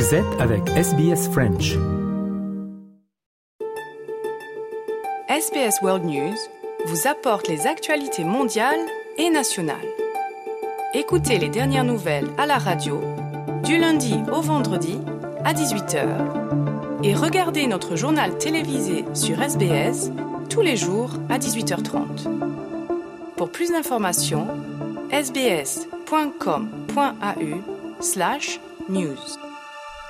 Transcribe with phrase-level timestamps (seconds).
[0.00, 1.76] Vous êtes avec SBS French.
[5.28, 6.38] SBS World News
[6.86, 8.80] vous apporte les actualités mondiales
[9.18, 9.76] et nationales.
[10.94, 12.98] Écoutez les dernières nouvelles à la radio
[13.62, 14.98] du lundi au vendredi
[15.44, 20.10] à 18h et regardez notre journal télévisé sur SBS
[20.48, 22.26] tous les jours à 18h30.
[23.36, 24.46] Pour plus d'informations,
[25.12, 26.00] sbs.com.au
[28.00, 29.49] slash news.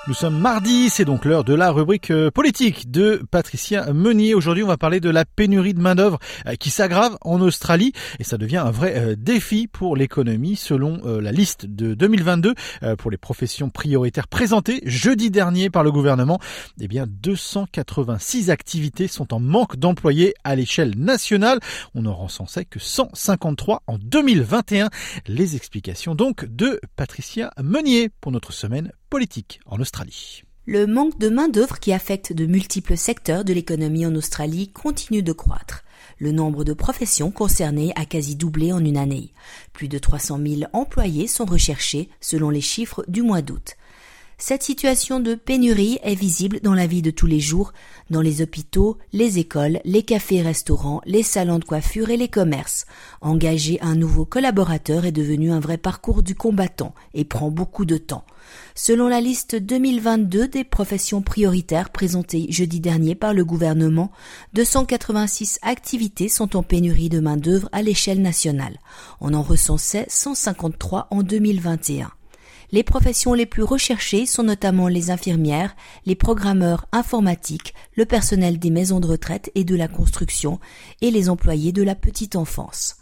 [0.07, 4.35] Nous sommes mardi, c'est donc l'heure de la rubrique euh, politique de Patricia Meunier.
[4.35, 8.25] Aujourd'hui, on va parler de la pénurie de main-d'œuvre euh, qui s'aggrave en Australie et
[8.25, 12.55] ça devient un vrai euh, défi pour l'économie selon la liste de 2022
[12.99, 16.41] pour les professions prioritaires présentées jeudi dernier par le gouvernement.
[16.81, 21.61] Eh bien, 286 activités sont en manque d'employés à l'échelle nationale.
[21.95, 24.89] On en recensait que 153 en 2021.
[25.27, 28.93] Les explications donc de Patricia Meunier pour notre semaine
[30.67, 35.33] Le manque de main-d'œuvre qui affecte de multiples secteurs de l'économie en Australie continue de
[35.33, 35.83] croître.
[36.19, 39.33] Le nombre de professions concernées a quasi doublé en une année.
[39.73, 43.75] Plus de 300 000 employés sont recherchés selon les chiffres du mois d'août.
[44.43, 47.75] Cette situation de pénurie est visible dans la vie de tous les jours,
[48.09, 52.87] dans les hôpitaux, les écoles, les cafés-restaurants, les salons de coiffure et les commerces.
[53.21, 57.99] Engager un nouveau collaborateur est devenu un vrai parcours du combattant et prend beaucoup de
[57.99, 58.25] temps.
[58.75, 64.11] Selon la liste 2022 des professions prioritaires présentée jeudi dernier par le gouvernement,
[64.55, 68.79] 286 activités sont en pénurie de main-d'œuvre à l'échelle nationale.
[69.21, 72.11] On en recensait 153 en 2021.
[72.73, 75.75] Les professions les plus recherchées sont notamment les infirmières,
[76.07, 80.61] les programmeurs informatiques, le personnel des maisons de retraite et de la construction,
[81.01, 82.97] et les employés de la petite enfance.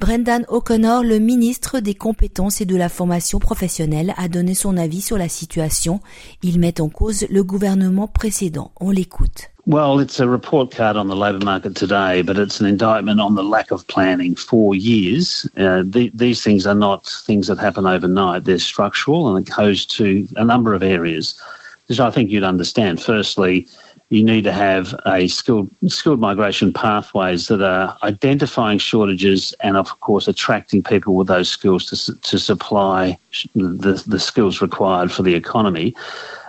[0.00, 5.02] Brendan O'Connor, le ministre des compétences et de la formation professionnelle, a donné son avis
[5.02, 6.00] sur la situation.
[6.42, 8.72] Il met en cause le gouvernement précédent.
[8.80, 9.51] On l'écoute.
[9.64, 13.36] Well, it's a report card on the labour market today, but it's an indictment on
[13.36, 15.48] the lack of planning for years.
[15.56, 18.44] Uh, the, these things are not things that happen overnight.
[18.44, 21.40] They're structural and it goes to a number of areas.
[21.86, 23.02] Which I think you'd understand.
[23.02, 23.68] Firstly,
[24.08, 30.00] you need to have a skilled skilled migration pathways that are identifying shortages and of
[30.00, 33.18] course attracting people with those skills to, to supply
[33.54, 35.94] the, the skills required for the economy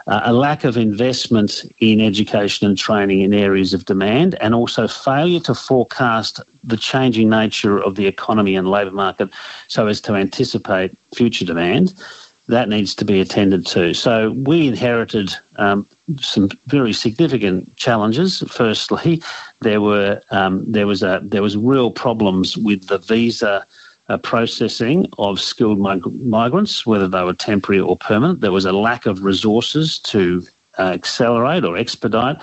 [0.08, 4.88] uh, a lack of investment in education and training in areas of demand, and also
[4.88, 9.30] failure to forecast the changing nature of the economy and labour market
[9.68, 11.94] so as to anticipate future demand.
[12.50, 13.94] That needs to be attended to.
[13.94, 15.88] So we inherited um,
[16.20, 18.44] some very significant challenges.
[18.50, 19.24] Firstly,
[19.62, 23.66] there were um, there was a there was real problems with the visa
[24.10, 28.42] uh, processing of skilled mig- migrants, whether they were temporary or permanent.
[28.42, 30.46] There was a lack of resources to
[30.78, 32.38] uh, accelerate or expedite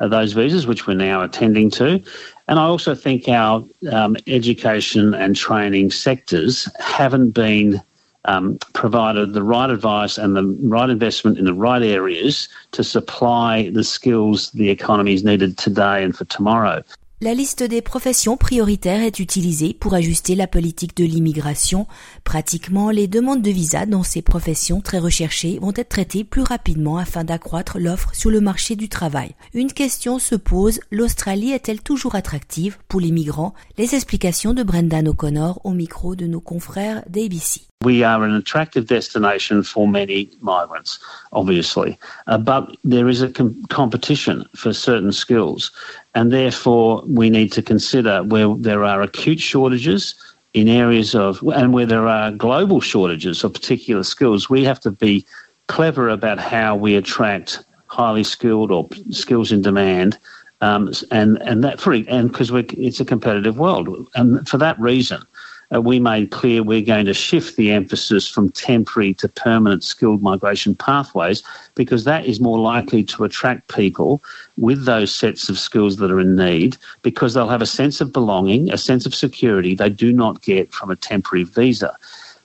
[0.00, 2.02] uh, those visas, which we're now attending to.
[2.48, 7.80] And I also think our um, education and training sectors haven't been
[8.26, 13.70] um, provided the right advice and the right investment in the right areas to supply
[13.70, 16.82] the skills the economy is needed today and for tomorrow.
[17.22, 21.86] La liste des professions prioritaires est utilisée pour ajuster la politique de l'immigration.
[22.24, 26.96] Pratiquement, les demandes de visa dans ces professions très recherchées vont être traitées plus rapidement
[26.96, 29.34] afin d'accroître l'offre sur le marché du travail.
[29.52, 33.52] Une question se pose, l'Australie est-elle toujours attractive pour les migrants?
[33.76, 37.69] Les explications de Brendan O'Connor au micro de nos confrères d'ABC.
[37.82, 40.98] We are an attractive destination for many migrants,
[41.32, 45.70] obviously, uh, but there is a com- competition for certain skills,
[46.14, 50.14] and therefore we need to consider where there are acute shortages
[50.52, 54.50] in areas of, and where there are global shortages of particular skills.
[54.50, 55.24] We have to be
[55.68, 60.18] clever about how we attract highly skilled or skills in demand
[60.60, 65.22] um, and and that for and because it's a competitive world, and for that reason,
[65.74, 70.22] uh, we made clear we're going to shift the emphasis from temporary to permanent skilled
[70.22, 71.42] migration pathways
[71.74, 74.22] because that is more likely to attract people
[74.56, 78.12] with those sets of skills that are in need because they'll have a sense of
[78.12, 81.96] belonging, a sense of security they do not get from a temporary visa.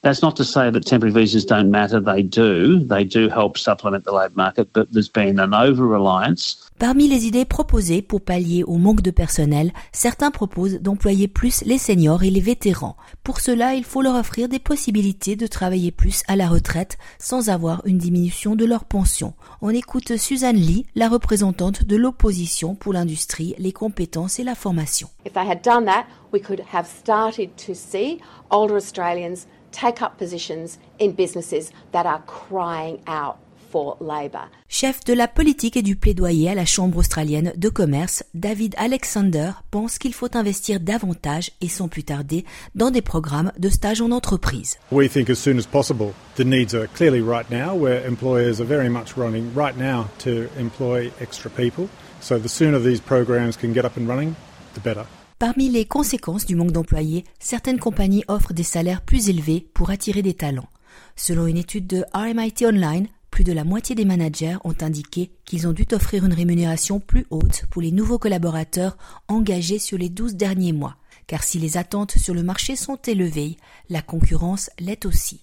[0.06, 2.00] That's not to say that temporary visas don't matter.
[2.00, 2.78] They do.
[2.78, 7.46] They do help supplement the labour market, but there's been an over-reliance Parmi les idées
[7.46, 12.42] proposées pour pallier au manque de personnel, certains proposent d'employer plus les seniors et les
[12.42, 12.98] vétérans.
[13.24, 17.50] Pour cela, il faut leur offrir des possibilités de travailler plus à la retraite sans
[17.50, 19.36] avoir une diminution de leur pension.
[19.62, 25.08] On écoute Suzanne Lee, la représentante de l'opposition pour l'industrie, les compétences et la formation.
[25.26, 28.20] If they had done that, we could have started to see
[28.52, 33.38] older Australians take up positions in businesses that are crying out
[33.72, 34.50] for labour.
[34.70, 39.52] Chef de la politique et du plaidoyer à la Chambre australienne de commerce, David Alexander
[39.70, 44.12] pense qu'il faut investir davantage et sans plus tarder dans des programmes de stage en
[44.12, 44.78] entreprise.
[44.92, 46.14] We think as soon as possible.
[46.36, 50.48] The needs are clearly right now where employers are very much running right now to
[50.58, 51.90] employ extra people.
[52.22, 54.36] So the sooner these programs can get up and running,
[54.74, 55.06] the better.
[55.38, 60.22] Parmi les conséquences du manque d'employés, certaines compagnies offrent des salaires plus élevés pour attirer
[60.22, 60.70] des talents.
[61.18, 65.68] Selon une étude de RMIT Online, plus de la moitié des managers ont indiqué qu'ils
[65.68, 68.98] ont dû offrir une rémunération plus haute pour les nouveaux collaborateurs
[69.28, 70.96] engagés sur les 12 derniers mois.
[71.28, 73.58] Car si les attentes sur le marché sont élevées,
[73.90, 75.42] la concurrence l'est aussi.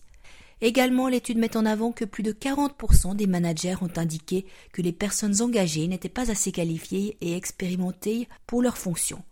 [0.62, 4.92] Également, l'étude met en avant que plus de 40% des managers ont indiqué que les
[4.92, 9.22] personnes engagées n'étaient pas assez qualifiées et expérimentées pour leurs fonctions.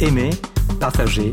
[0.00, 0.30] Aimez,
[0.78, 1.32] partagez,